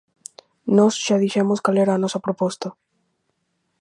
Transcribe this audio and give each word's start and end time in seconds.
Nós 0.77 0.93
xa 1.05 1.15
dixemos 1.23 1.59
cal 1.65 1.77
era 1.83 1.93
a 1.95 2.01
nosa 2.03 2.23
proposta. 2.25 2.67